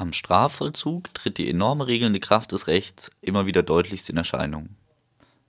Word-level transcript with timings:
Am 0.00 0.12
Strafvollzug 0.12 1.12
tritt 1.12 1.38
die 1.38 1.50
enorme 1.50 1.88
regelnde 1.88 2.20
Kraft 2.20 2.52
des 2.52 2.68
Rechts 2.68 3.10
immer 3.20 3.46
wieder 3.46 3.64
deutlichst 3.64 4.08
in 4.08 4.16
Erscheinung. 4.16 4.68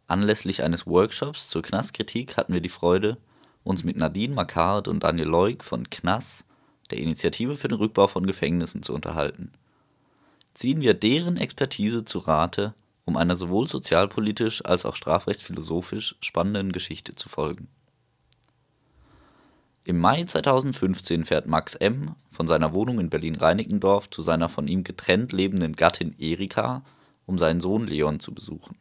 Anlässlich 0.07 0.63
eines 0.63 0.87
Workshops 0.87 1.49
zur 1.49 1.61
Knastkritik 1.61 2.35
hatten 2.35 2.53
wir 2.53 2.59
die 2.59 2.67
Freude, 2.67 3.19
uns 3.63 3.83
mit 3.83 3.95
Nadine 3.95 4.33
Makart 4.33 4.87
und 4.87 5.03
Daniel 5.03 5.27
Leuk 5.27 5.63
von 5.63 5.87
Knass, 5.91 6.47
der 6.89 6.97
Initiative 6.97 7.57
für 7.57 7.67
den 7.67 7.77
Rückbau 7.77 8.07
von 8.07 8.25
Gefängnissen, 8.25 8.81
zu 8.81 8.95
unterhalten. 8.95 9.51
Ziehen 10.55 10.81
wir 10.81 10.95
deren 10.95 11.37
Expertise 11.37 12.03
zu 12.03 12.17
Rate, 12.17 12.73
um 13.05 13.17
einer 13.17 13.35
sowohl 13.35 13.67
sozialpolitisch 13.67 14.65
als 14.65 14.83
auch 14.83 14.95
strafrechtsphilosophisch 14.95 16.15
spannenden 16.21 16.71
Geschichte 16.71 17.13
zu 17.13 17.29
folgen. 17.29 17.67
Im 19.85 19.99
Mai 19.99 20.23
2015 20.23 21.25
fährt 21.25 21.47
Max 21.47 21.75
M. 21.75 22.15
von 22.29 22.47
seiner 22.47 22.73
Wohnung 22.73 22.99
in 22.99 23.09
Berlin-Reinickendorf 23.09 24.09
zu 24.09 24.21
seiner 24.21 24.49
von 24.49 24.67
ihm 24.67 24.83
getrennt 24.83 25.31
lebenden 25.31 25.75
Gattin 25.75 26.15
Erika, 26.19 26.83
um 27.25 27.37
seinen 27.37 27.61
Sohn 27.61 27.87
Leon 27.87 28.19
zu 28.19 28.33
besuchen. 28.33 28.77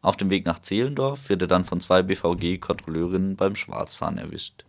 Auf 0.00 0.16
dem 0.16 0.30
Weg 0.30 0.46
nach 0.46 0.58
Zehlendorf 0.58 1.28
wird 1.28 1.42
er 1.42 1.48
dann 1.48 1.64
von 1.64 1.80
zwei 1.80 2.02
BVG-Kontrolleurinnen 2.02 3.36
beim 3.36 3.56
Schwarzfahren 3.56 4.18
erwischt. 4.18 4.64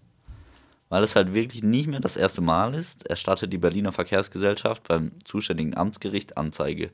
Weil 0.89 1.03
es 1.03 1.15
halt 1.15 1.33
wirklich 1.33 1.63
nicht 1.63 1.87
mehr 1.87 1.99
das 1.99 2.17
erste 2.17 2.41
Mal 2.41 2.73
ist, 2.73 3.07
erstattet 3.07 3.51
die 3.51 3.57
Berliner 3.57 3.91
Verkehrsgesellschaft 3.91 4.87
beim 4.87 5.11
zuständigen 5.23 5.75
Amtsgericht 5.75 6.37
Anzeige 6.37 6.91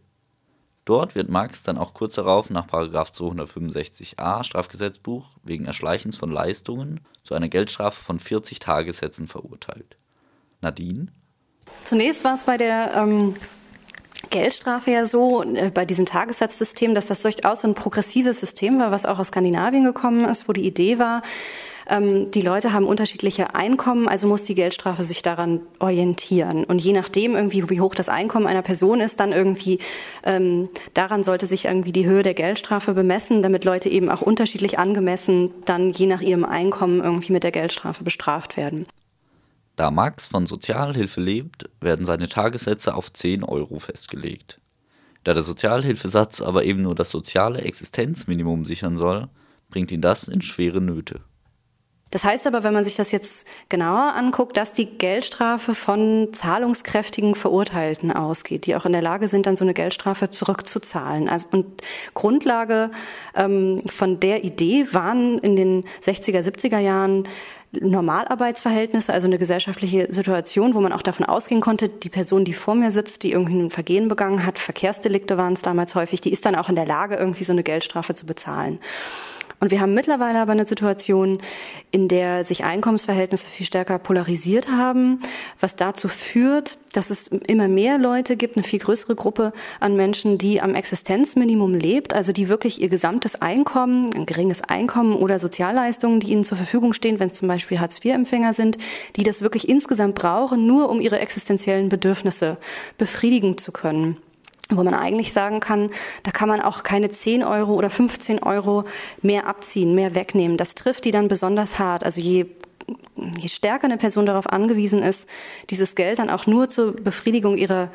Dort 0.85 1.13
wird 1.15 1.29
Max 1.29 1.61
dann 1.63 1.77
auch 1.77 1.93
kurz 1.93 2.15
darauf 2.15 2.49
nach 2.49 2.67
265a 2.67 4.43
Strafgesetzbuch 4.43 5.37
wegen 5.43 5.65
Erschleichens 5.65 6.17
von 6.17 6.31
Leistungen 6.31 7.01
zu 7.23 7.35
einer 7.35 7.49
Geldstrafe 7.49 8.03
von 8.03 8.19
40 8.19 8.59
Tagessätzen 8.59 9.27
verurteilt. 9.27 9.97
Nadine? 10.61 11.07
Zunächst 11.85 12.23
war 12.23 12.35
es 12.35 12.43
bei 12.43 12.57
der 12.57 12.93
ähm, 12.95 13.35
Geldstrafe 14.29 14.91
ja 14.91 15.05
so, 15.05 15.43
äh, 15.43 15.69
bei 15.69 15.85
diesem 15.85 16.05
Tagessatzsystem, 16.05 16.95
dass 16.95 17.07
das 17.07 17.21
durchaus 17.21 17.61
so 17.61 17.67
ein 17.67 17.75
progressives 17.75 18.39
System 18.39 18.79
war, 18.79 18.91
was 18.91 19.05
auch 19.05 19.19
aus 19.19 19.27
Skandinavien 19.27 19.83
gekommen 19.83 20.25
ist, 20.25 20.47
wo 20.47 20.53
die 20.53 20.65
Idee 20.65 20.99
war, 20.99 21.21
ähm, 21.91 22.31
die 22.31 22.41
Leute 22.41 22.71
haben 22.71 22.85
unterschiedliche 22.85 23.53
Einkommen, 23.53 24.07
also 24.07 24.27
muss 24.27 24.43
die 24.43 24.55
Geldstrafe 24.55 25.03
sich 25.03 25.21
daran 25.21 25.59
orientieren. 25.79 26.63
Und 26.63 26.79
je 26.79 26.93
nachdem 26.93 27.35
irgendwie, 27.35 27.69
wie 27.69 27.81
hoch 27.81 27.93
das 27.93 28.07
Einkommen 28.09 28.47
einer 28.47 28.61
Person 28.61 29.01
ist, 29.01 29.19
dann 29.19 29.33
irgendwie 29.33 29.79
ähm, 30.23 30.69
daran 30.93 31.23
sollte 31.23 31.45
sich 31.45 31.65
irgendwie 31.65 31.91
die 31.91 32.05
Höhe 32.05 32.23
der 32.23 32.33
Geldstrafe 32.33 32.93
bemessen, 32.93 33.41
damit 33.41 33.65
Leute 33.65 33.89
eben 33.89 34.09
auch 34.09 34.21
unterschiedlich 34.21 34.79
angemessen 34.79 35.51
dann 35.65 35.91
je 35.91 36.05
nach 36.07 36.21
ihrem 36.21 36.45
Einkommen 36.45 37.03
irgendwie 37.03 37.33
mit 37.33 37.43
der 37.43 37.51
Geldstrafe 37.51 38.03
bestraft 38.03 38.55
werden. 38.55 38.85
Da 39.75 39.91
Max 39.91 40.27
von 40.27 40.47
Sozialhilfe 40.47 41.19
lebt, 41.19 41.69
werden 41.81 42.05
seine 42.05 42.29
Tagessätze 42.29 42.95
auf 42.95 43.11
10 43.11 43.43
Euro 43.43 43.79
festgelegt. 43.79 44.59
Da 45.23 45.33
der 45.33 45.43
Sozialhilfesatz 45.43 46.41
aber 46.41 46.63
eben 46.63 46.81
nur 46.81 46.95
das 46.95 47.09
soziale 47.09 47.61
Existenzminimum 47.61 48.65
sichern 48.65 48.97
soll, 48.97 49.27
bringt 49.69 49.91
ihn 49.91 50.01
das 50.01 50.27
in 50.27 50.41
schwere 50.41 50.81
Nöte. 50.81 51.21
Das 52.11 52.25
heißt 52.25 52.45
aber, 52.45 52.63
wenn 52.63 52.73
man 52.73 52.83
sich 52.83 52.95
das 52.95 53.11
jetzt 53.11 53.47
genauer 53.69 54.13
anguckt, 54.15 54.57
dass 54.57 54.73
die 54.73 54.85
Geldstrafe 54.85 55.73
von 55.73 56.29
zahlungskräftigen 56.33 57.35
Verurteilten 57.35 58.11
ausgeht, 58.11 58.65
die 58.65 58.75
auch 58.75 58.85
in 58.85 58.91
der 58.91 59.01
Lage 59.01 59.29
sind, 59.29 59.45
dann 59.45 59.55
so 59.55 59.63
eine 59.63 59.73
Geldstrafe 59.73 60.29
zurückzuzahlen. 60.29 61.29
Also, 61.29 61.47
und 61.51 61.81
Grundlage 62.13 62.91
ähm, 63.35 63.81
von 63.87 64.19
der 64.19 64.43
Idee 64.43 64.87
waren 64.91 65.39
in 65.39 65.55
den 65.55 65.85
60er, 66.05 66.41
70er 66.41 66.79
Jahren 66.79 67.27
Normalarbeitsverhältnisse, 67.79 69.13
also 69.13 69.27
eine 69.27 69.37
gesellschaftliche 69.37 70.11
Situation, 70.11 70.75
wo 70.75 70.81
man 70.81 70.91
auch 70.91 71.01
davon 71.01 71.25
ausgehen 71.25 71.61
konnte, 71.61 71.87
die 71.87 72.09
Person, 72.09 72.43
die 72.43 72.53
vor 72.53 72.75
mir 72.75 72.91
sitzt, 72.91 73.23
die 73.23 73.31
irgendwie 73.31 73.69
Vergehen 73.69 74.09
begangen 74.09 74.45
hat, 74.45 74.59
Verkehrsdelikte 74.59 75.37
waren 75.37 75.53
es 75.53 75.61
damals 75.61 75.95
häufig, 75.95 76.19
die 76.19 76.33
ist 76.33 76.45
dann 76.45 76.55
auch 76.55 76.67
in 76.67 76.75
der 76.75 76.85
Lage, 76.85 77.15
irgendwie 77.15 77.45
so 77.45 77.53
eine 77.53 77.63
Geldstrafe 77.63 78.13
zu 78.13 78.25
bezahlen. 78.25 78.79
Und 79.61 79.69
wir 79.69 79.79
haben 79.79 79.93
mittlerweile 79.93 80.39
aber 80.39 80.53
eine 80.53 80.65
Situation, 80.65 81.37
in 81.91 82.07
der 82.07 82.45
sich 82.45 82.63
Einkommensverhältnisse 82.63 83.47
viel 83.47 83.65
stärker 83.67 83.99
polarisiert 83.99 84.69
haben, 84.69 85.19
was 85.59 85.75
dazu 85.75 86.07
führt, 86.07 86.79
dass 86.93 87.11
es 87.11 87.27
immer 87.27 87.67
mehr 87.67 87.99
Leute 87.99 88.37
gibt, 88.37 88.57
eine 88.57 88.63
viel 88.63 88.79
größere 88.79 89.15
Gruppe 89.15 89.53
an 89.79 89.95
Menschen, 89.95 90.39
die 90.39 90.61
am 90.61 90.73
Existenzminimum 90.73 91.75
lebt, 91.75 92.15
also 92.15 92.33
die 92.33 92.49
wirklich 92.49 92.81
ihr 92.81 92.89
gesamtes 92.89 93.39
Einkommen, 93.39 94.09
ein 94.15 94.25
geringes 94.25 94.63
Einkommen 94.63 95.13
oder 95.13 95.37
Sozialleistungen, 95.37 96.19
die 96.21 96.31
ihnen 96.31 96.43
zur 96.43 96.57
Verfügung 96.57 96.93
stehen, 96.93 97.19
wenn 97.19 97.29
es 97.29 97.37
zum 97.37 97.47
Beispiel 97.47 97.79
Hartz-IV-Empfänger 97.79 98.55
sind, 98.55 98.79
die 99.15 99.23
das 99.23 99.43
wirklich 99.43 99.69
insgesamt 99.69 100.15
brauchen, 100.15 100.65
nur 100.65 100.89
um 100.89 100.99
ihre 100.99 101.19
existenziellen 101.19 101.87
Bedürfnisse 101.87 102.57
befriedigen 102.97 103.59
zu 103.59 103.71
können 103.71 104.17
wo 104.77 104.83
man 104.83 104.93
eigentlich 104.93 105.33
sagen 105.33 105.59
kann, 105.59 105.89
da 106.23 106.31
kann 106.31 106.49
man 106.49 106.61
auch 106.61 106.83
keine 106.83 107.11
10 107.11 107.43
Euro 107.43 107.73
oder 107.73 107.89
15 107.89 108.43
Euro 108.43 108.85
mehr 109.21 109.47
abziehen, 109.47 109.95
mehr 109.95 110.15
wegnehmen. 110.15 110.57
Das 110.57 110.75
trifft 110.75 111.05
die 111.05 111.11
dann 111.11 111.27
besonders 111.27 111.79
hart. 111.79 112.03
Also 112.03 112.21
je 112.21 112.47
je 113.37 113.49
stärker 113.49 113.85
eine 113.85 113.97
Person 113.97 114.25
darauf 114.25 114.47
angewiesen 114.47 115.03
ist, 115.03 115.27
dieses 115.69 115.95
Geld 115.95 116.19
dann 116.19 116.29
auch 116.29 116.47
nur 116.47 116.69
zur 116.69 116.95
Befriedigung 116.95 117.57
ihrer 117.57 117.89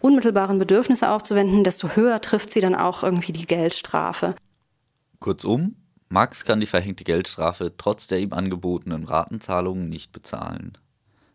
unmittelbaren 0.00 0.58
Bedürfnisse 0.58 1.08
aufzuwenden, 1.08 1.64
desto 1.64 1.94
höher 1.94 2.20
trifft 2.20 2.50
sie 2.50 2.60
dann 2.60 2.74
auch 2.74 3.02
irgendwie 3.02 3.32
die 3.32 3.46
Geldstrafe. 3.46 4.34
Kurzum, 5.20 5.76
Max 6.08 6.44
kann 6.44 6.60
die 6.60 6.66
verhängte 6.66 7.04
Geldstrafe 7.04 7.72
trotz 7.78 8.06
der 8.06 8.18
ihm 8.20 8.32
angebotenen 8.32 9.04
Ratenzahlungen 9.04 9.88
nicht 9.88 10.12
bezahlen. 10.12 10.76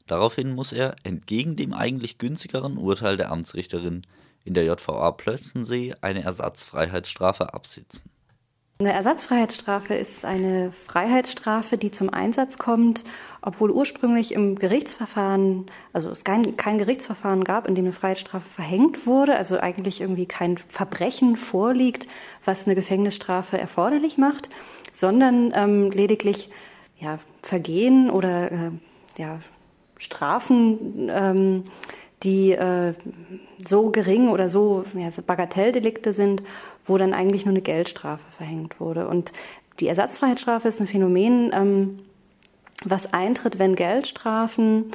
Daraufhin 0.05 0.53
muss 0.53 0.71
er, 0.71 0.95
entgegen 1.03 1.55
dem 1.55 1.73
eigentlich 1.73 2.17
günstigeren 2.17 2.77
Urteil 2.77 3.17
der 3.17 3.31
Amtsrichterin, 3.31 4.03
in 4.47 4.53
der 4.53 4.63
JVA 4.63 5.11
Plötzensee 5.11 5.93
eine 6.01 6.23
Ersatzfreiheitsstrafe 6.23 7.53
absitzen. 7.53 8.09
Eine 8.79 8.93
Ersatzfreiheitsstrafe 8.93 9.95
ist 9.95 10.23
eine 10.23 10.71
Freiheitsstrafe, 10.71 11.79
die 11.79 11.89
zum 11.89 12.11
Einsatz 12.11 12.59
kommt, 12.59 13.03
obwohl 13.41 13.71
ursprünglich 13.71 14.35
im 14.35 14.55
Gerichtsverfahren, 14.55 15.65
also 15.93 16.11
es 16.11 16.23
kein, 16.23 16.57
kein 16.57 16.77
Gerichtsverfahren 16.77 17.43
gab, 17.43 17.67
in 17.67 17.73
dem 17.73 17.85
eine 17.85 17.91
Freiheitsstrafe 17.91 18.47
verhängt 18.47 19.07
wurde, 19.07 19.35
also 19.35 19.59
eigentlich 19.59 19.99
irgendwie 20.01 20.27
kein 20.27 20.59
Verbrechen 20.59 21.37
vorliegt, 21.37 22.05
was 22.45 22.65
eine 22.65 22.75
Gefängnisstrafe 22.75 23.57
erforderlich 23.57 24.19
macht, 24.19 24.51
sondern 24.93 25.53
ähm, 25.55 25.89
lediglich 25.89 26.51
ja, 26.99 27.17
Vergehen 27.41 28.11
oder 28.11 28.51
äh, 28.51 28.71
ja, 29.17 29.39
Strafen, 29.97 31.09
ähm, 31.11 31.63
die 32.23 32.51
äh, 32.51 32.93
so 33.65 33.91
gering 33.91 34.29
oder 34.29 34.49
so 34.49 34.85
ja, 34.95 35.09
Bagatelldelikte 35.25 36.13
sind, 36.13 36.43
wo 36.83 36.97
dann 36.97 37.13
eigentlich 37.13 37.45
nur 37.45 37.53
eine 37.53 37.61
Geldstrafe 37.61 38.31
verhängt 38.31 38.79
wurde. 38.79 39.07
Und 39.07 39.31
die 39.79 39.87
Ersatzfreiheitsstrafe 39.87 40.67
ist 40.67 40.81
ein 40.81 40.87
Phänomen, 40.87 41.51
ähm, 41.53 41.99
was 42.83 43.13
eintritt, 43.13 43.59
wenn 43.59 43.75
Geldstrafen 43.75 44.91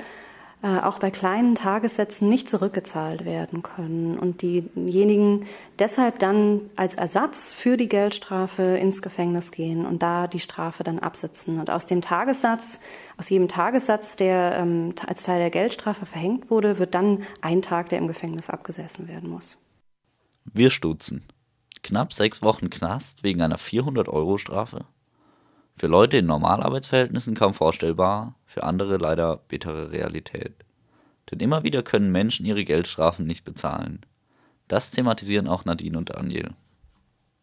äh, 0.62 0.78
auch 0.78 1.00
bei 1.00 1.10
kleinen 1.10 1.56
Tagessätzen 1.56 2.28
nicht 2.28 2.48
zurückgezahlt 2.48 3.24
werden 3.24 3.62
können 3.62 4.16
und 4.16 4.42
diejenigen 4.42 5.44
deshalb 5.80 6.20
dann 6.20 6.60
als 6.76 6.94
Ersatz 6.94 7.52
für 7.52 7.76
die 7.76 7.88
Geldstrafe 7.88 8.62
ins 8.62 9.02
Gefängnis 9.02 9.50
gehen 9.50 9.84
und 9.84 10.02
da 10.04 10.28
die 10.28 10.38
Strafe 10.38 10.84
dann 10.84 11.00
absitzen. 11.00 11.58
Und 11.58 11.68
aus 11.68 11.86
dem 11.86 12.00
Tagessatz, 12.00 12.78
aus 13.16 13.28
jedem 13.28 13.48
Tagessatz, 13.48 14.14
der 14.14 14.56
ähm, 14.56 14.94
als 15.04 15.24
Teil 15.24 15.40
der 15.40 15.50
Geldstrafe 15.50 16.06
verhängt 16.06 16.48
wurde, 16.48 16.78
wird 16.78 16.94
dann 16.94 17.24
ein 17.40 17.60
Tag, 17.60 17.88
der 17.88 17.98
im 17.98 18.06
Gefängnis 18.06 18.48
abgesessen 18.48 19.08
werden 19.08 19.28
muss. 19.28 19.58
Wir 20.44 20.70
stutzen. 20.70 21.24
Knapp 21.82 22.12
sechs 22.12 22.40
Wochen 22.40 22.70
Knast 22.70 23.24
wegen 23.24 23.42
einer 23.42 23.58
400-Euro-Strafe? 23.58 24.84
Für 25.82 25.88
Leute 25.88 26.19
in 26.19 26.26
Normalarbeitsverhältnissen 26.26 27.34
kaum 27.34 27.54
vorstellbar, 27.54 28.37
für 28.47 28.62
andere 28.62 28.98
leider 28.98 29.38
bittere 29.48 29.91
Realität. 29.91 30.54
Denn 31.28 31.41
immer 31.41 31.65
wieder 31.65 31.82
können 31.82 32.12
Menschen 32.12 32.47
ihre 32.47 32.62
Geldstrafen 32.62 33.26
nicht 33.26 33.45
bezahlen. 33.45 33.98
Das 34.68 34.92
thematisieren 34.92 35.48
auch 35.48 35.65
Nadine 35.65 35.98
und 35.98 36.10
Daniel. 36.10 36.51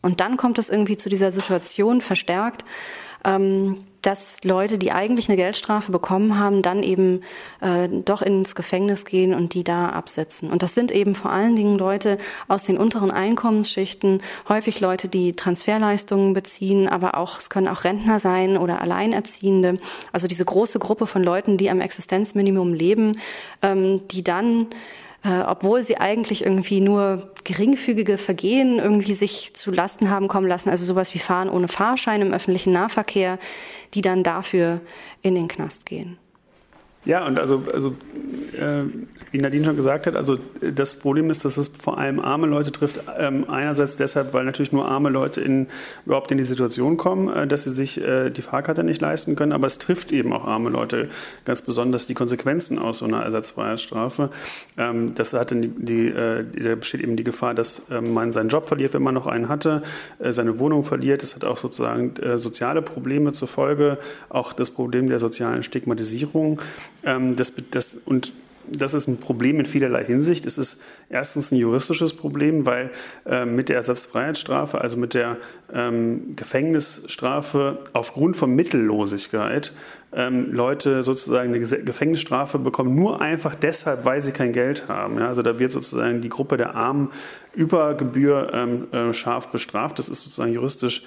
Und 0.03 0.21
dann 0.21 0.37
kommt 0.37 0.57
es 0.57 0.69
irgendwie 0.69 0.95
zu 0.95 1.09
dieser 1.09 1.33
Situation 1.33 1.99
verstärkt, 1.99 2.63
ähm, 3.25 3.75
dass 4.01 4.43
Leute, 4.43 4.77
die 4.77 4.91
eigentlich 4.91 5.29
eine 5.29 5.35
Geldstrafe 5.35 5.91
bekommen 5.91 6.37
haben, 6.37 6.61
dann 6.61 6.83
eben 6.83 7.21
äh, 7.61 7.89
doch 7.89 8.21
ins 8.21 8.55
Gefängnis 8.55 9.05
gehen 9.05 9.33
und 9.33 9.53
die 9.53 9.63
da 9.63 9.89
absetzen. 9.89 10.49
Und 10.49 10.63
das 10.63 10.73
sind 10.73 10.91
eben 10.91 11.15
vor 11.15 11.31
allen 11.31 11.55
Dingen 11.55 11.77
Leute 11.77 12.17
aus 12.47 12.63
den 12.63 12.77
unteren 12.77 13.11
Einkommensschichten, 13.11 14.21
häufig 14.47 14.79
Leute, 14.79 15.07
die 15.07 15.33
Transferleistungen 15.33 16.33
beziehen, 16.33 16.87
aber 16.87 17.15
auch 17.15 17.39
es 17.39 17.49
können 17.49 17.67
auch 17.67 17.83
Rentner 17.83 18.19
sein 18.19 18.57
oder 18.57 18.81
Alleinerziehende. 18.81 19.75
Also 20.11 20.27
diese 20.27 20.45
große 20.45 20.79
Gruppe 20.79 21.07
von 21.07 21.23
Leuten, 21.23 21.57
die 21.57 21.69
am 21.69 21.81
Existenzminimum 21.81 22.73
leben, 22.73 23.19
ähm, 23.61 24.07
die 24.07 24.23
dann 24.23 24.67
äh, 25.23 25.41
obwohl 25.41 25.83
sie 25.83 25.97
eigentlich 25.97 26.45
irgendwie 26.45 26.81
nur 26.81 27.33
geringfügige 27.43 28.17
Vergehen 28.17 28.79
irgendwie 28.79 29.15
sich 29.15 29.53
zu 29.53 29.71
Lasten 29.71 30.09
haben 30.09 30.27
kommen 30.27 30.47
lassen, 30.47 30.69
also 30.69 30.85
sowas 30.85 31.13
wie 31.13 31.19
Fahren 31.19 31.49
ohne 31.49 31.67
Fahrschein 31.67 32.21
im 32.21 32.33
öffentlichen 32.33 32.71
Nahverkehr, 32.71 33.37
die 33.93 34.01
dann 34.01 34.23
dafür 34.23 34.81
in 35.21 35.35
den 35.35 35.47
Knast 35.47 35.85
gehen. 35.85 36.17
Ja, 37.05 37.25
und 37.25 37.39
also, 37.39 37.63
also 37.73 37.95
äh, 38.53 38.83
wie 39.31 39.39
Nadine 39.39 39.65
schon 39.65 39.75
gesagt 39.75 40.07
hat, 40.07 40.15
also 40.15 40.37
das 40.61 40.95
Problem 40.95 41.29
ist, 41.29 41.45
dass 41.45 41.57
es 41.57 41.67
vor 41.67 41.97
allem 41.97 42.19
arme 42.19 42.47
Leute 42.47 42.71
trifft. 42.71 43.01
Ähm, 43.17 43.45
einerseits 43.49 43.95
deshalb, 43.95 44.33
weil 44.33 44.45
natürlich 44.45 44.71
nur 44.71 44.87
arme 44.87 45.09
Leute 45.09 45.41
in, 45.41 45.67
überhaupt 46.05 46.31
in 46.31 46.37
die 46.37 46.45
Situation 46.45 46.97
kommen, 46.97 47.29
äh, 47.29 47.47
dass 47.47 47.63
sie 47.63 47.71
sich 47.71 48.01
äh, 48.01 48.29
die 48.29 48.41
Fahrkarte 48.41 48.83
nicht 48.83 49.01
leisten 49.01 49.35
können, 49.35 49.51
aber 49.51 49.67
es 49.67 49.77
trifft 49.77 50.11
eben 50.11 50.33
auch 50.33 50.45
arme 50.45 50.69
Leute 50.69 51.09
ganz 51.45 51.61
besonders 51.61 52.07
die 52.07 52.13
Konsequenzen 52.13 52.79
aus 52.79 52.99
so 52.99 53.05
einer 53.05 53.21
Ersatzfreiheitsstrafe. 53.21 54.29
Ähm, 54.77 55.13
das 55.15 55.33
hat 55.33 55.51
die, 55.51 55.67
die, 55.67 56.07
äh, 56.07 56.43
da 56.43 56.75
besteht 56.75 57.01
eben 57.01 57.15
die 57.15 57.23
Gefahr, 57.23 57.53
dass 57.53 57.83
ähm, 57.91 58.13
man 58.13 58.31
seinen 58.31 58.49
Job 58.49 58.67
verliert, 58.67 58.93
wenn 58.93 59.03
man 59.03 59.13
noch 59.13 59.27
einen 59.27 59.49
hatte, 59.49 59.83
äh, 60.19 60.31
seine 60.31 60.59
Wohnung 60.59 60.83
verliert. 60.83 61.23
Es 61.23 61.35
hat 61.35 61.43
auch 61.43 61.57
sozusagen 61.57 62.15
äh, 62.17 62.37
soziale 62.37 62.81
Probleme 62.81 63.31
zur 63.31 63.47
Folge, 63.47 63.97
auch 64.29 64.53
das 64.53 64.71
Problem 64.71 65.09
der 65.09 65.19
sozialen 65.19 65.63
Stigmatisierung. 65.63 66.61
Das, 67.03 67.53
das, 67.71 67.95
und 68.05 68.33
das 68.71 68.93
ist 68.93 69.07
ein 69.07 69.19
Problem 69.19 69.59
in 69.59 69.65
vielerlei 69.65 70.03
Hinsicht. 70.03 70.45
Es 70.45 70.57
ist 70.57 70.83
erstens 71.09 71.51
ein 71.51 71.57
juristisches 71.57 72.15
Problem, 72.15 72.65
weil 72.65 72.91
äh, 73.25 73.45
mit 73.45 73.69
der 73.69 73.77
Ersatzfreiheitsstrafe, 73.77 74.79
also 74.79 74.97
mit 74.97 75.13
der 75.13 75.37
ähm, 75.73 76.35
Gefängnisstrafe 76.35 77.79
aufgrund 77.93 78.37
von 78.37 78.55
Mittellosigkeit 78.55 79.73
ähm, 80.11 80.51
Leute 80.51 81.03
sozusagen 81.03 81.53
eine 81.53 81.59
Gefängnisstrafe 81.59 82.57
bekommen, 82.57 82.95
nur 82.95 83.21
einfach 83.21 83.55
deshalb, 83.55 84.05
weil 84.05 84.21
sie 84.21 84.31
kein 84.31 84.53
Geld 84.53 84.87
haben. 84.87 85.19
Ja, 85.19 85.27
also 85.27 85.41
da 85.43 85.59
wird 85.59 85.71
sozusagen 85.71 86.21
die 86.21 86.29
Gruppe 86.29 86.57
der 86.57 86.75
Armen 86.75 87.11
über 87.53 87.93
Gebühr 87.93 88.51
ähm, 88.53 88.87
äh, 88.91 89.13
scharf 89.13 89.47
bestraft. 89.47 89.99
Das 89.99 90.09
ist 90.09 90.21
sozusagen 90.21 90.53
juristisch 90.53 91.03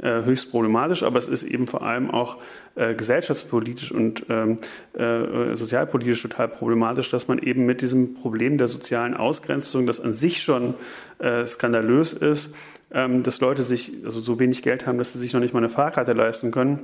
äh, 0.00 0.22
höchst 0.24 0.50
problematisch, 0.50 1.02
aber 1.02 1.18
es 1.18 1.28
ist 1.28 1.42
eben 1.42 1.66
vor 1.66 1.82
allem 1.82 2.10
auch 2.10 2.38
äh, 2.76 2.94
gesellschaftspolitisch 2.94 3.92
und 3.92 4.26
ähm, 4.28 4.58
äh, 4.94 5.56
sozialpolitisch 5.56 6.22
total 6.22 6.48
problematisch, 6.48 7.10
dass 7.10 7.28
man 7.28 7.38
eben 7.38 7.66
mit 7.66 7.82
diesem 7.82 8.14
Problem 8.14 8.58
der 8.58 8.68
sozialen 8.68 9.14
Ausgrenzung, 9.14 9.86
das 9.86 10.00
an 10.00 10.14
sich 10.14 10.42
schon 10.42 10.74
äh, 11.18 11.46
skandalös 11.46 12.12
ist, 12.12 12.54
ähm, 12.92 13.22
dass 13.22 13.40
Leute 13.40 13.62
sich 13.62 14.04
also 14.04 14.20
so 14.20 14.38
wenig 14.38 14.62
Geld 14.62 14.86
haben, 14.86 14.98
dass 14.98 15.12
sie 15.12 15.18
sich 15.18 15.32
noch 15.32 15.40
nicht 15.40 15.54
mal 15.54 15.60
eine 15.60 15.68
Fahrkarte 15.68 16.12
leisten 16.12 16.52
können, 16.52 16.80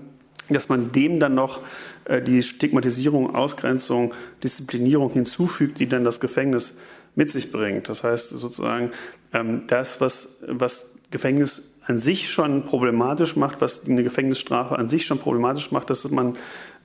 dass 0.48 0.68
man 0.68 0.92
dem 0.92 1.20
dann 1.20 1.34
noch 1.34 1.60
äh, 2.04 2.20
die 2.22 2.42
Stigmatisierung, 2.42 3.34
Ausgrenzung, 3.34 4.14
Disziplinierung 4.42 5.12
hinzufügt, 5.12 5.78
die 5.78 5.86
dann 5.86 6.04
das 6.04 6.20
Gefängnis 6.20 6.78
mit 7.14 7.30
sich 7.30 7.52
bringt. 7.52 7.88
Das 7.88 8.04
heißt 8.04 8.30
sozusagen, 8.30 8.90
ähm, 9.32 9.64
das, 9.66 10.00
was, 10.00 10.42
was 10.46 10.94
Gefängnis 11.10 11.78
an 11.86 11.98
sich 11.98 12.30
schon 12.30 12.64
problematisch 12.64 13.36
macht, 13.36 13.60
was 13.60 13.86
eine 13.88 14.02
Gefängnisstrafe 14.02 14.78
an 14.78 14.88
sich 14.88 15.04
schon 15.04 15.18
problematisch 15.18 15.72
macht, 15.72 15.90
dass 15.90 16.08
man 16.10 16.36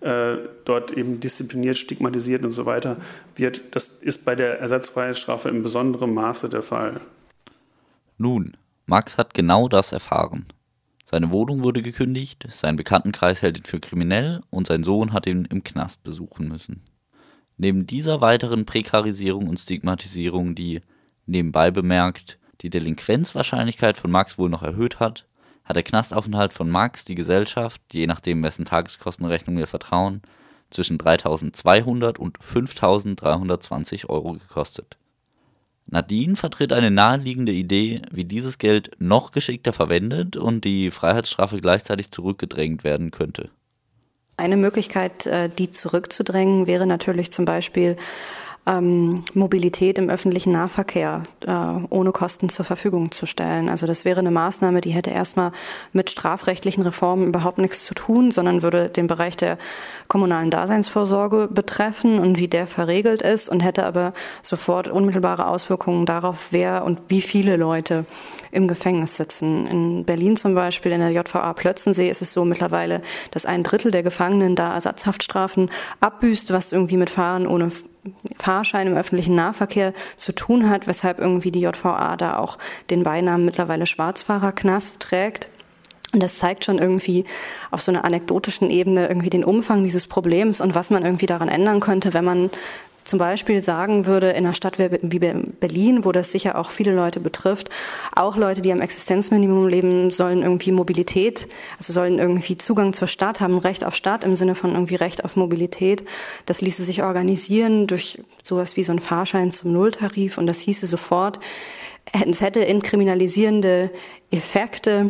äh, 0.01 0.38
dort 0.65 0.92
eben 0.92 1.19
diszipliniert, 1.19 1.77
stigmatisiert 1.77 2.44
und 2.44 2.51
so 2.51 2.65
weiter 2.65 2.98
wird, 3.36 3.75
das 3.75 3.88
ist 3.88 4.25
bei 4.25 4.36
der 4.36 4.60
Ersatzfreiheitsstrafe 4.60 5.50
in 5.50 5.63
besonderem 5.63 6.13
Maße 6.13 6.50
der 6.50 6.63
Fall. 6.63 7.00
Nun, 8.18 8.57
Max 8.86 9.18
hat 9.18 9.33
genau 9.33 9.68
das 9.68 9.92
erfahren. 9.92 10.45
Seine 11.09 11.31
Wohnung 11.31 11.63
wurde 11.63 11.81
gekündigt, 11.81 12.45
sein 12.50 12.75
Bekanntenkreis 12.75 13.42
hält 13.42 13.57
ihn 13.57 13.63
für 13.63 13.80
kriminell 13.80 14.42
und 14.50 14.68
sein 14.68 14.83
Sohn 14.83 15.13
hat 15.13 15.25
ihn 15.25 15.48
im 15.50 15.63
Knast 15.63 16.04
besuchen 16.04 16.50
müssen. 16.50 16.83
Neben 17.56 17.88
dieser 17.88 18.19
weiteren 18.19 18.65
Prekarisierung 18.65 19.48
und 19.48 19.57
Stigmatisierung, 19.57 20.54
die, 20.54 20.81
nebenbei 21.25 21.71
bemerkt, 21.71 22.38
die 22.59 22.69
Delinquenzwahrscheinlichkeit 22.69 23.98
von 23.98 24.12
Max 24.12 24.38
wohl 24.38 24.50
noch 24.50 24.63
erhöht 24.63 25.00
hat, 25.00 25.25
hat 25.63 25.77
der 25.77 25.83
Knastaufenthalt 25.83 26.51
von 26.51 26.69
Max 26.69 27.06
die 27.06 27.15
Gesellschaft, 27.15 27.81
je 27.94 28.06
nachdem 28.06 28.44
wessen 28.44 28.65
Tageskostenrechnung 28.65 29.57
wir 29.57 29.68
vertrauen, 29.68 30.21
zwischen 30.71 30.98
3.200 30.98 32.18
und 32.18 32.38
5.320 32.39 34.10
Euro 34.10 34.33
gekostet. 34.33 34.98
Nadine 35.89 36.36
vertritt 36.36 36.74
eine 36.74 36.92
naheliegende 36.92 37.54
Idee, 37.54 38.01
wie 38.12 38.25
dieses 38.25 38.57
Geld 38.57 38.92
noch 39.00 39.31
geschickter 39.31 39.74
verwendet 39.74 40.36
und 40.36 40.66
die 40.66 40.92
Freiheitsstrafe 40.92 41.62
gleichzeitig 41.62 42.12
zurückgedrängt 42.12 42.84
werden 42.84 43.12
könnte. 43.12 43.50
Eine 44.36 44.57
Möglichkeit, 44.57 45.25
äh, 45.25 45.50
die 45.50 45.72
zurückzudrängen, 45.72 46.68
wäre 46.68 46.86
natürlich 46.86 47.31
zum 47.31 47.45
Beispiel 47.45 47.98
ähm, 48.67 49.23
Mobilität 49.33 49.97
im 49.97 50.09
öffentlichen 50.09 50.51
Nahverkehr 50.51 51.23
äh, 51.45 51.51
ohne 51.89 52.11
Kosten 52.11 52.49
zur 52.49 52.65
Verfügung 52.65 53.11
zu 53.11 53.25
stellen. 53.25 53.69
Also 53.69 53.87
das 53.87 54.03
wäre 54.03 54.19
eine 54.19 54.31
Maßnahme, 54.31 54.81
die 54.81 54.91
hätte 54.91 55.09
erstmal 55.09 55.53
mit 55.93 56.09
strafrechtlichen 56.09 56.83
Reformen 56.83 57.27
überhaupt 57.27 57.57
nichts 57.59 57.85
zu 57.85 57.93
tun, 57.93 58.31
sondern 58.31 58.61
würde 58.61 58.89
den 58.89 59.07
Bereich 59.07 59.37
der 59.37 59.57
kommunalen 60.07 60.51
Daseinsvorsorge 60.51 61.47
betreffen 61.49 62.19
und 62.19 62.37
wie 62.37 62.47
der 62.47 62.67
verregelt 62.67 63.21
ist 63.21 63.49
und 63.49 63.61
hätte 63.61 63.85
aber 63.85 64.13
sofort 64.41 64.89
unmittelbare 64.89 65.47
Auswirkungen 65.47 66.05
darauf, 66.05 66.49
wer 66.51 66.83
und 66.83 66.99
wie 67.07 67.21
viele 67.21 67.55
Leute 67.55 68.05
im 68.51 68.67
Gefängnis 68.67 69.15
sitzen. 69.17 69.67
In 69.67 70.05
Berlin 70.05 70.35
zum 70.35 70.55
Beispiel, 70.55 70.91
in 70.91 70.99
der 70.99 71.11
JVA 71.11 71.53
Plötzensee 71.53 72.09
ist 72.09 72.21
es 72.21 72.33
so 72.33 72.43
mittlerweile, 72.43 73.01
dass 73.31 73.45
ein 73.45 73.63
Drittel 73.63 73.91
der 73.91 74.03
Gefangenen 74.03 74.55
da 74.55 74.73
Ersatzhaftstrafen 74.73 75.69
abbüßt, 75.99 76.51
was 76.51 76.71
irgendwie 76.71 76.97
mit 76.97 77.09
Fahren 77.09 77.47
ohne 77.47 77.71
Fahrschein 78.38 78.88
im 78.88 78.98
öffentlichen 78.98 79.36
Nahverkehr 79.36 79.94
zu 80.18 80.33
tun 80.33 80.69
hat, 80.69 80.88
weshalb 80.88 81.19
irgendwie 81.19 81.51
die 81.51 81.62
JVA 81.62 82.18
da 82.18 82.38
auch 82.38 82.57
den 82.89 83.04
Beinamen 83.04 83.45
mittlerweile 83.45 83.86
Schwarzfahrerknast 83.86 85.00
trägt. 85.00 85.50
Und 86.13 86.24
das 86.24 86.38
zeigt 86.38 86.63
schon 86.63 86.80
irgendwie 86.80 87.25
auf 87.69 87.81
so 87.81 87.92
einer 87.92 88.06
anekdotischen 88.06 88.69
Ebene 88.69 89.07
irgendwie 89.07 89.30
den 89.30 89.44
Umfang 89.44 89.83
dieses 89.83 90.07
Problems 90.07 90.62
und 90.62 90.74
was 90.74 90.89
man 90.89 91.04
irgendwie 91.04 91.25
daran 91.25 91.50
ändern 91.50 91.81
könnte, 91.81 92.13
wenn 92.13 92.24
man 92.24 92.50
zum 93.07 93.19
Beispiel 93.19 93.63
sagen 93.63 94.06
würde, 94.06 94.31
in 94.31 94.45
einer 94.45 94.54
Stadt 94.54 94.77
wie 94.77 95.19
Berlin, 95.19 96.04
wo 96.04 96.12
das 96.12 96.31
sicher 96.31 96.57
auch 96.57 96.71
viele 96.71 96.94
Leute 96.94 97.21
betrifft, 97.21 97.69
auch 98.13 98.36
Leute, 98.36 98.62
die 98.62 98.71
am 98.71 98.81
Existenzminimum 98.81 99.68
leben, 99.68 100.12
sollen 100.12 100.42
irgendwie 100.42 100.74
Mobilität, 100.74 101.48
also 101.80 101.94
sollen 101.94 102.19
irgendwie 102.19 102.57
Zugang 102.57 102.92
zur 102.92 103.07
Stadt 103.07 103.39
haben, 103.39 103.57
Recht 103.59 103.86
auf 103.86 103.95
Stadt 103.95 104.25
im 104.25 104.36
Sinne 104.36 104.56
von 104.56 104.74
irgendwie 104.74 104.95
Recht 104.95 105.24
auf 105.24 105.38
Mobilität. 105.38 106.04
Das 106.45 106.59
ließe 106.59 106.83
sich 106.83 107.01
organisieren 107.01 107.88
durch 107.88 108.19
sowas 108.44 108.75
wie 108.75 108.83
so 108.83 108.92
ein 108.92 109.00
Fahrschein 109.00 109.53
zum 109.53 109.71
Nulltarif 109.71 110.38
und 110.38 110.45
das 110.45 110.60
hieße 110.60 110.86
sofort, 110.86 111.39
es 112.12 112.42
hätte 112.42 112.60
inkriminalisierende 112.60 113.89
Effekte. 114.31 115.07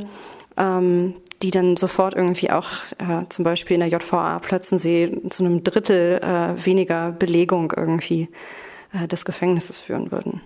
Ähm, 0.56 1.16
die 1.42 1.52
dann 1.52 1.78
sofort 1.78 2.16
irgendwie 2.16 2.52
auch 2.52 2.70
äh, 2.98 3.26
zum 3.30 3.44
Beispiel 3.44 3.76
in 3.76 3.82
der 3.82 3.90
JVA 3.90 4.40
Plötzensee 4.40 5.22
zu 5.30 5.44
einem 5.44 5.64
Drittel 5.64 6.20
äh, 6.22 6.66
weniger 6.66 7.12
Belegung 7.12 7.74
irgendwie 7.76 8.30
äh, 8.92 9.08
des 9.08 9.26
Gefängnisses 9.26 9.80
führen 9.80 10.12
würden. 10.12 10.42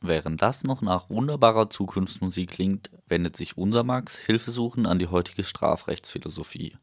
Während 0.00 0.42
das 0.42 0.64
noch 0.64 0.82
nach 0.82 1.10
wunderbarer 1.10 1.70
Zukunftsmusik 1.70 2.50
klingt, 2.50 2.90
wendet 3.06 3.36
sich 3.36 3.56
unser 3.56 3.84
Max 3.84 4.16
Hilfesuchen 4.16 4.84
an 4.84 4.98
die 4.98 5.06
heutige 5.06 5.44
Strafrechtsphilosophie. 5.44 6.76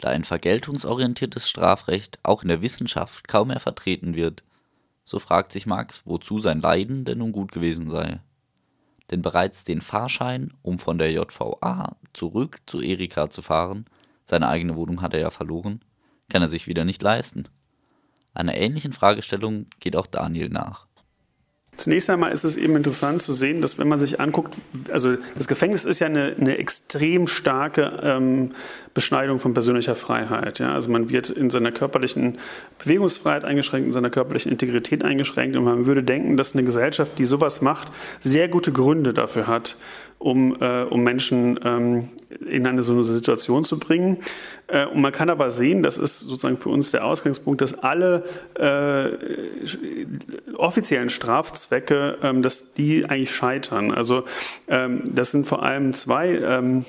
Da 0.00 0.08
ein 0.08 0.24
vergeltungsorientiertes 0.24 1.48
Strafrecht 1.48 2.18
auch 2.24 2.42
in 2.42 2.48
der 2.48 2.60
Wissenschaft 2.60 3.28
kaum 3.28 3.48
mehr 3.48 3.60
vertreten 3.60 4.16
wird, 4.16 4.42
so 5.04 5.18
fragt 5.18 5.52
sich 5.52 5.66
Max, 5.66 6.02
wozu 6.04 6.40
sein 6.40 6.60
Leiden 6.60 7.04
denn 7.04 7.18
nun 7.18 7.32
gut 7.32 7.52
gewesen 7.52 7.88
sei 7.88 8.20
denn 9.10 9.22
bereits 9.22 9.64
den 9.64 9.80
Fahrschein, 9.80 10.52
um 10.62 10.78
von 10.78 10.98
der 10.98 11.12
JVA 11.12 11.96
zurück 12.12 12.60
zu 12.66 12.80
Erika 12.80 13.30
zu 13.30 13.42
fahren, 13.42 13.86
seine 14.24 14.48
eigene 14.48 14.76
Wohnung 14.76 15.02
hat 15.02 15.14
er 15.14 15.20
ja 15.20 15.30
verloren, 15.30 15.80
kann 16.28 16.42
er 16.42 16.48
sich 16.48 16.66
wieder 16.66 16.84
nicht 16.84 17.02
leisten. 17.02 17.44
Einer 18.34 18.54
ähnlichen 18.54 18.92
Fragestellung 18.92 19.66
geht 19.80 19.96
auch 19.96 20.06
Daniel 20.06 20.48
nach. 20.48 20.86
Zunächst 21.74 22.10
einmal 22.10 22.32
ist 22.32 22.44
es 22.44 22.56
eben 22.56 22.76
interessant 22.76 23.22
zu 23.22 23.32
sehen, 23.32 23.62
dass 23.62 23.78
wenn 23.78 23.88
man 23.88 23.98
sich 23.98 24.20
anguckt, 24.20 24.54
also 24.92 25.16
das 25.36 25.48
Gefängnis 25.48 25.86
ist 25.86 26.00
ja 26.00 26.06
eine, 26.06 26.36
eine 26.38 26.58
extrem 26.58 27.26
starke 27.26 27.98
ähm, 28.02 28.52
Beschneidung 28.92 29.40
von 29.40 29.54
persönlicher 29.54 29.96
Freiheit. 29.96 30.58
Ja? 30.58 30.74
Also 30.74 30.90
man 30.90 31.08
wird 31.08 31.30
in 31.30 31.48
seiner 31.48 31.72
körperlichen 31.72 32.38
Bewegungsfreiheit 32.78 33.46
eingeschränkt, 33.46 33.86
in 33.86 33.94
seiner 33.94 34.10
körperlichen 34.10 34.52
Integrität 34.52 35.02
eingeschränkt 35.02 35.56
und 35.56 35.64
man 35.64 35.86
würde 35.86 36.02
denken, 36.02 36.36
dass 36.36 36.54
eine 36.54 36.64
Gesellschaft, 36.64 37.12
die 37.18 37.24
sowas 37.24 37.62
macht, 37.62 37.90
sehr 38.20 38.48
gute 38.48 38.70
Gründe 38.70 39.14
dafür 39.14 39.46
hat, 39.46 39.76
um, 40.22 40.56
äh, 40.60 40.84
um 40.84 41.02
Menschen 41.02 41.58
ähm, 41.64 42.08
in 42.48 42.66
eine 42.66 42.82
so 42.82 42.92
eine 42.92 43.04
Situation 43.04 43.64
zu 43.64 43.78
bringen. 43.78 44.18
Äh, 44.68 44.86
und 44.86 45.00
man 45.00 45.12
kann 45.12 45.30
aber 45.30 45.50
sehen, 45.50 45.82
das 45.82 45.98
ist 45.98 46.20
sozusagen 46.20 46.56
für 46.56 46.68
uns 46.68 46.92
der 46.92 47.04
Ausgangspunkt, 47.04 47.60
dass 47.60 47.74
alle 47.82 48.24
äh, 48.54 49.08
offiziellen 50.56 51.10
Strafzwecke, 51.10 52.18
ähm, 52.22 52.42
dass 52.42 52.72
die 52.74 53.04
eigentlich 53.04 53.34
scheitern. 53.34 53.90
Also 53.90 54.24
ähm, 54.68 55.10
das 55.14 55.32
sind 55.32 55.46
vor 55.46 55.62
allem 55.62 55.92
zwei, 55.94 56.36
ähm, 56.36 56.84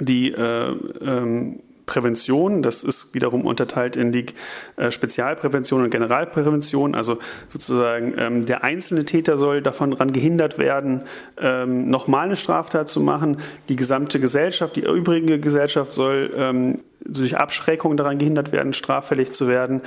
die 0.00 0.30
äh, 0.30 0.70
ähm, 1.00 1.60
Prävention. 1.88 2.62
Das 2.62 2.84
ist 2.84 3.14
wiederum 3.14 3.44
unterteilt 3.44 3.96
in 3.96 4.12
die 4.12 4.26
äh, 4.76 4.92
Spezialprävention 4.92 5.82
und 5.82 5.90
Generalprävention. 5.90 6.94
Also 6.94 7.18
sozusagen 7.48 8.14
ähm, 8.16 8.46
der 8.46 8.62
einzelne 8.62 9.04
Täter 9.04 9.38
soll 9.38 9.60
davon 9.60 9.90
daran 9.90 10.12
gehindert 10.12 10.58
werden, 10.58 11.02
ähm, 11.40 11.90
nochmal 11.90 12.26
eine 12.26 12.36
Straftat 12.36 12.88
zu 12.88 13.00
machen. 13.00 13.38
Die 13.68 13.74
gesamte 13.74 14.20
Gesellschaft, 14.20 14.76
die 14.76 14.82
übrige 14.82 15.40
Gesellschaft 15.40 15.90
soll 15.90 16.30
ähm, 16.36 16.80
durch 17.04 17.36
Abschreckung 17.36 17.96
daran 17.96 18.18
gehindert 18.18 18.52
werden, 18.52 18.72
straffällig 18.72 19.32
zu 19.32 19.48
werden. 19.48 19.80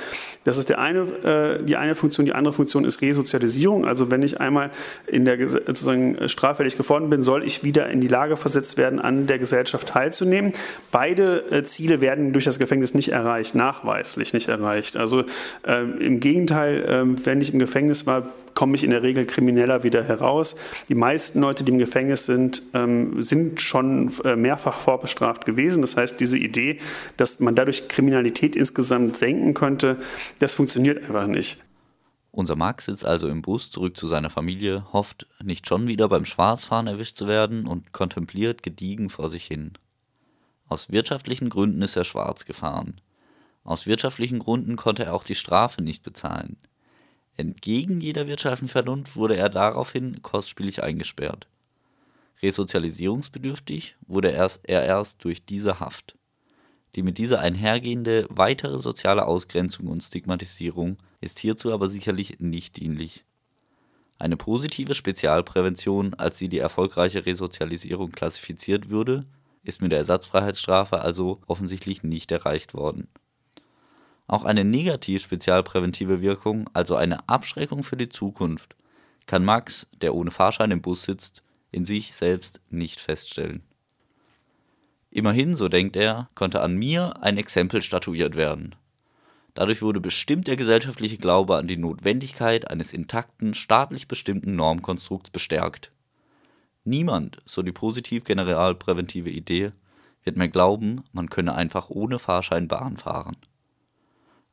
Das 0.44 0.56
ist 0.56 0.68
der 0.68 0.78
eine, 0.78 1.00
äh, 1.00 1.64
die 1.64 1.76
eine 1.76 1.94
Funktion. 1.94 2.26
Die 2.26 2.32
andere 2.32 2.52
Funktion 2.52 2.84
ist 2.84 3.00
Resozialisierung. 3.02 3.86
Also 3.86 4.10
wenn 4.10 4.22
ich 4.22 4.40
einmal 4.40 4.70
in 5.06 5.24
der 5.24 5.48
sozusagen 5.48 6.28
straffällig 6.28 6.76
geworden 6.76 7.10
bin, 7.10 7.22
soll 7.22 7.44
ich 7.44 7.64
wieder 7.64 7.88
in 7.88 8.00
die 8.00 8.08
Lage 8.08 8.36
versetzt 8.36 8.76
werden, 8.76 8.98
an 8.98 9.26
der 9.26 9.38
Gesellschaft 9.38 9.88
teilzunehmen. 9.88 10.52
Beide 10.90 11.50
äh, 11.50 11.62
Ziele 11.64 12.00
werden 12.00 12.32
durch 12.32 12.44
das 12.44 12.58
Gefängnis 12.58 12.94
nicht 12.94 13.10
erreicht, 13.10 13.54
nachweislich 13.54 14.32
nicht 14.32 14.48
erreicht. 14.48 14.96
Also 14.96 15.24
äh, 15.66 15.82
im 15.82 16.20
Gegenteil, 16.20 16.82
äh, 16.82 17.26
wenn 17.26 17.40
ich 17.40 17.52
im 17.52 17.58
Gefängnis 17.58 18.06
war, 18.06 18.26
komme 18.54 18.76
ich 18.76 18.84
in 18.84 18.90
der 18.90 19.02
Regel 19.02 19.26
krimineller 19.26 19.82
wieder 19.82 20.04
heraus. 20.04 20.56
Die 20.88 20.94
meisten 20.94 21.40
Leute, 21.40 21.64
die 21.64 21.72
im 21.72 21.78
Gefängnis 21.78 22.26
sind, 22.26 22.62
ähm, 22.74 23.22
sind 23.22 23.60
schon 23.60 24.12
äh, 24.24 24.36
mehrfach 24.36 24.78
vorbestraft 24.78 25.44
gewesen. 25.44 25.82
Das 25.82 25.96
heißt, 25.96 26.18
diese 26.20 26.38
Idee, 26.38 26.78
dass 27.16 27.40
man 27.40 27.54
dadurch 27.54 27.88
Kriminalität 27.88 28.56
insgesamt 28.56 29.16
senken 29.16 29.54
könnte, 29.54 29.96
das 30.38 30.54
funktioniert 30.54 31.02
einfach 31.04 31.26
nicht. 31.26 31.62
Unser 32.30 32.56
Max 32.56 32.86
sitzt 32.86 33.04
also 33.04 33.28
im 33.28 33.42
Bus 33.42 33.70
zurück 33.70 33.96
zu 33.96 34.06
seiner 34.06 34.30
Familie, 34.30 34.86
hofft, 34.92 35.26
nicht 35.42 35.68
schon 35.68 35.86
wieder 35.86 36.08
beim 36.08 36.24
Schwarzfahren 36.24 36.86
erwischt 36.86 37.16
zu 37.16 37.28
werden 37.28 37.66
und 37.66 37.92
kontempliert 37.92 38.62
gediegen 38.62 39.10
vor 39.10 39.28
sich 39.28 39.44
hin. 39.44 39.72
Aus 40.66 40.90
wirtschaftlichen 40.90 41.50
Gründen 41.50 41.82
ist 41.82 41.96
er 41.96 42.04
schwarz 42.04 42.46
gefahren. 42.46 43.02
Aus 43.64 43.86
wirtschaftlichen 43.86 44.38
Gründen 44.38 44.76
konnte 44.76 45.04
er 45.04 45.14
auch 45.14 45.24
die 45.24 45.34
Strafe 45.34 45.82
nicht 45.82 46.02
bezahlen. 46.02 46.56
Entgegen 47.36 48.00
jeder 48.00 48.26
wirtschaftlichen 48.26 48.70
Vernunft 48.70 49.16
wurde 49.16 49.36
er 49.36 49.48
daraufhin 49.48 50.20
kostspielig 50.20 50.82
eingesperrt. 50.82 51.46
Resozialisierungsbedürftig 52.42 53.96
wurde 54.06 54.32
er 54.32 54.84
erst 54.84 55.24
durch 55.24 55.44
diese 55.44 55.80
Haft. 55.80 56.16
Die 56.94 57.02
mit 57.02 57.16
dieser 57.16 57.40
einhergehende 57.40 58.26
weitere 58.28 58.78
soziale 58.78 59.24
Ausgrenzung 59.26 59.86
und 59.86 60.02
Stigmatisierung 60.02 60.98
ist 61.20 61.38
hierzu 61.38 61.72
aber 61.72 61.88
sicherlich 61.88 62.40
nicht 62.40 62.76
dienlich. 62.76 63.24
Eine 64.18 64.36
positive 64.36 64.94
Spezialprävention, 64.94 66.14
als 66.14 66.36
sie 66.36 66.48
die 66.48 66.58
erfolgreiche 66.58 67.24
Resozialisierung 67.24 68.10
klassifiziert 68.12 68.90
würde, 68.90 69.24
ist 69.64 69.80
mit 69.80 69.92
der 69.92 69.98
Ersatzfreiheitsstrafe 69.98 71.00
also 71.00 71.40
offensichtlich 71.46 72.02
nicht 72.02 72.30
erreicht 72.30 72.74
worden 72.74 73.08
auch 74.26 74.44
eine 74.44 74.64
negativ 74.64 75.22
spezialpräventive 75.22 76.20
Wirkung, 76.20 76.68
also 76.72 76.96
eine 76.96 77.28
Abschreckung 77.28 77.84
für 77.84 77.96
die 77.96 78.08
Zukunft, 78.08 78.76
kann 79.26 79.44
Max, 79.44 79.86
der 80.00 80.14
ohne 80.14 80.30
Fahrschein 80.30 80.70
im 80.70 80.82
Bus 80.82 81.02
sitzt, 81.04 81.42
in 81.70 81.84
sich 81.84 82.14
selbst 82.14 82.60
nicht 82.70 83.00
feststellen. 83.00 83.62
Immerhin, 85.10 85.56
so 85.56 85.68
denkt 85.68 85.96
er, 85.96 86.30
konnte 86.34 86.62
an 86.62 86.76
mir 86.76 87.22
ein 87.22 87.36
Exempel 87.36 87.82
statuiert 87.82 88.34
werden. 88.34 88.74
Dadurch 89.54 89.82
wurde 89.82 90.00
bestimmt 90.00 90.46
der 90.48 90.56
gesellschaftliche 90.56 91.18
Glaube 91.18 91.58
an 91.58 91.66
die 91.66 91.76
Notwendigkeit 91.76 92.70
eines 92.70 92.94
intakten, 92.94 93.52
staatlich 93.52 94.08
bestimmten 94.08 94.56
Normkonstrukts 94.56 95.28
bestärkt. 95.28 95.92
Niemand, 96.84 97.42
so 97.44 97.62
die 97.62 97.72
positiv 97.72 98.24
generalpräventive 98.24 99.28
Idee, 99.28 99.72
wird 100.24 100.36
mehr 100.36 100.48
glauben, 100.48 101.04
man 101.12 101.28
könne 101.28 101.54
einfach 101.54 101.90
ohne 101.90 102.18
Fahrschein 102.18 102.66
Bahn 102.68 102.96
fahren. 102.96 103.36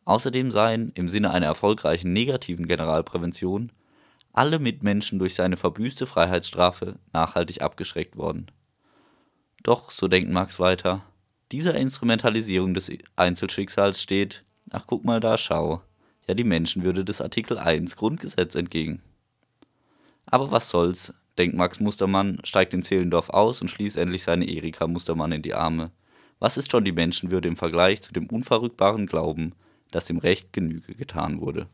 Außerdem 0.09 0.49
seien, 0.49 0.91
im 0.95 1.07
Sinne 1.07 1.29
einer 1.29 1.45
erfolgreichen 1.45 2.11
negativen 2.13 2.67
Generalprävention, 2.67 3.71
alle 4.33 4.57
Mitmenschen 4.57 5.19
durch 5.19 5.35
seine 5.35 5.55
verbüßte 5.55 6.07
Freiheitsstrafe 6.07 6.97
nachhaltig 7.13 7.61
abgeschreckt 7.61 8.17
worden. 8.17 8.47
Doch, 9.61 9.91
so 9.91 10.07
denkt 10.07 10.31
Marx 10.31 10.59
weiter, 10.59 11.03
dieser 11.51 11.75
Instrumentalisierung 11.75 12.73
des 12.73 12.91
Einzelschicksals 13.17 14.01
steht, 14.01 14.43
ach 14.71 14.85
guck 14.87 15.05
mal 15.05 15.19
da, 15.19 15.37
schau, 15.37 15.83
ja 16.27 16.33
die 16.33 16.43
Menschenwürde 16.43 17.05
des 17.05 17.21
Artikel 17.21 17.59
1 17.59 17.95
Grundgesetz 17.95 18.55
entgegen. 18.55 19.03
Aber 20.25 20.51
was 20.51 20.71
soll's, 20.71 21.13
denkt 21.37 21.55
Max 21.55 21.79
Mustermann, 21.79 22.39
steigt 22.45 22.73
in 22.73 22.81
Zehlendorf 22.81 23.29
aus 23.29 23.61
und 23.61 23.69
schließt 23.69 23.97
endlich 23.97 24.23
seine 24.23 24.49
Erika 24.49 24.87
Mustermann 24.87 25.33
in 25.33 25.43
die 25.43 25.53
Arme. 25.53 25.91
Was 26.39 26.57
ist 26.57 26.71
schon 26.71 26.83
die 26.83 26.93
Menschenwürde 26.93 27.47
im 27.47 27.57
Vergleich 27.57 28.01
zu 28.01 28.11
dem 28.11 28.25
unverrückbaren 28.25 29.05
Glauben, 29.05 29.53
dass 29.91 30.05
dem 30.05 30.17
Recht 30.17 30.53
Genüge 30.53 30.95
getan 30.95 31.41
wurde 31.41 31.67